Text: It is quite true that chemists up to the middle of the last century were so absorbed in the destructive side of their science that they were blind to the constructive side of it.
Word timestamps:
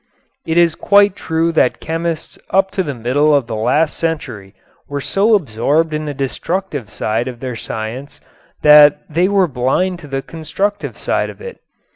It 0.47 0.57
is 0.57 0.73
quite 0.73 1.15
true 1.15 1.51
that 1.51 1.79
chemists 1.79 2.39
up 2.49 2.71
to 2.71 2.81
the 2.81 2.95
middle 2.95 3.35
of 3.35 3.45
the 3.45 3.55
last 3.55 3.95
century 3.95 4.55
were 4.89 4.99
so 4.99 5.35
absorbed 5.35 5.93
in 5.93 6.05
the 6.05 6.13
destructive 6.15 6.89
side 6.89 7.27
of 7.27 7.39
their 7.39 7.55
science 7.55 8.19
that 8.63 9.03
they 9.07 9.27
were 9.27 9.47
blind 9.47 9.99
to 9.99 10.07
the 10.07 10.23
constructive 10.23 10.97
side 10.97 11.29
of 11.29 11.39
it. 11.39 11.59